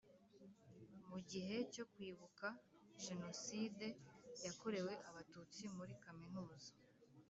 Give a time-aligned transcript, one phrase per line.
[1.09, 2.47] Mu gihe cyo Kwibuka
[3.05, 3.85] Jenoside
[4.45, 6.71] yakorewe Abatutsi muri kaminuza